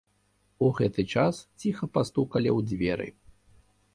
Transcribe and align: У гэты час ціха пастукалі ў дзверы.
У 0.67 0.69
гэты 0.79 1.03
час 1.13 1.41
ціха 1.63 1.85
пастукалі 1.97 2.49
ў 2.57 2.59
дзверы. 2.71 3.09